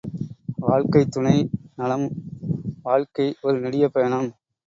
[0.57, 1.35] வாழ்க்கைத் துணை
[1.75, 2.07] நலம்
[2.83, 4.29] வாழ்க்கை ஒரு நெடிய பயணம்.